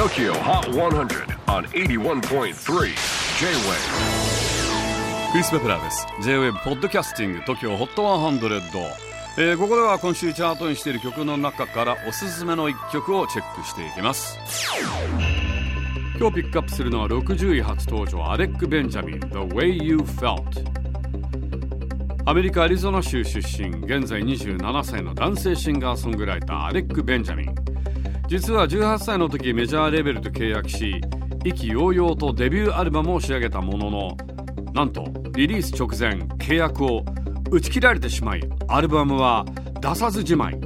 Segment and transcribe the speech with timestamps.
[0.00, 2.54] TOKYO HOT 100 on 81.3 J-WAVE.
[5.30, 6.06] クリス・ベプラーです。
[6.22, 8.92] J-WAVE ポッドキャスティング TOKYO HOT 100、
[9.36, 14.38] えー、ここでは今週チャートにしている曲の中からおすすめの一曲をチェックしていきます。
[16.18, 20.64] 今日ピックアップするのは60位初登場アレック・ベンジャミン The Way You Felt
[22.24, 27.69] アメリカ・アリゾナ州出身現在27歳の男性シンガーソングライターアレック・ベンジャミン。
[28.30, 31.00] 実は18歳の時メジャーレベルと契約し
[31.44, 34.16] 意気揚々とデビューアルバムを仕上げたものの
[34.72, 37.04] なんとリリース直前契約を
[37.50, 39.44] 打ち切られてしまいアルバムは
[39.80, 40.60] 出さずじまい。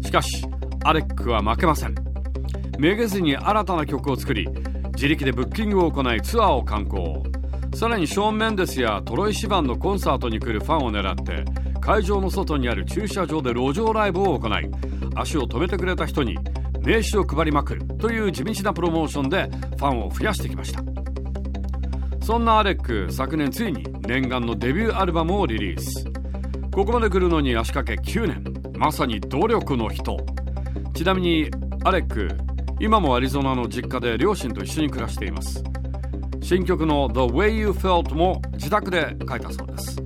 [0.00, 0.46] しかし
[0.84, 1.94] アレックは負けません。
[2.78, 4.46] めげずに新たな曲を作り
[4.94, 7.24] 自力でブッキングを行いツアーを敢行。
[7.74, 11.44] さらにショーン・メンデスやトロイ・シバンのコンサートに来るファンを狙って
[11.80, 14.70] 会場の外にある駐車場で路上ライブを行い
[15.16, 16.38] 足を止めてくれた人に
[16.86, 20.84] 名刺を配りまくるという地道なプロモーションでファンを増やしてきました。
[22.24, 26.04] そんなアレック昨年ついに念願のデビューアルバムをリリース。
[26.72, 28.44] ここまで来るのに足掛け9年。
[28.78, 30.16] まさに努力の人。
[30.94, 31.50] ちなみに
[31.82, 32.28] アレック
[32.78, 35.64] 今もアリゾナの実家で両親と一緒に暮らしています。
[36.40, 39.96] 新曲の The Way You Felt も自宅で書いたそうです。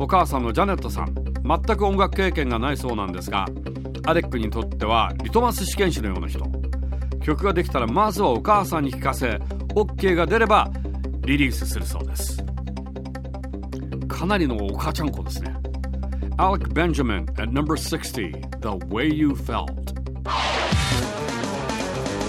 [0.00, 1.14] お母さんのジャネットさん。
[1.44, 3.46] 全く音楽経験がないそうなんですが
[4.06, 6.44] アレックにとってはリトマス試験紙のような人。
[7.22, 9.40] 曲ができたらまずはお母さんに聞かせ
[9.74, 10.70] OK が出れば
[11.22, 12.44] リリースするそうです。
[14.06, 15.56] かなりのお母ちゃん子ですね。
[16.36, 19.94] Alec Benjamin at number 60 The Way You Felt.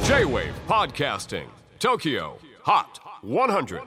[0.06, 1.48] J-WAVE PODCASTING
[1.80, 2.86] TOKYO HOT
[3.24, 3.82] 100